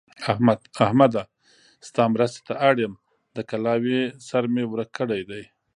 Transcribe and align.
احمده! 0.85 1.23
ستا 1.87 2.03
مرستې 2.13 2.41
ته 2.47 2.53
اړ 2.69 2.75
يم؛ 2.83 2.93
د 3.35 3.37
کلاوې 3.49 4.01
سر 4.27 4.43
مې 4.53 4.63
ورک 4.67 4.89
کړی 4.99 5.21
دی. 5.29 5.43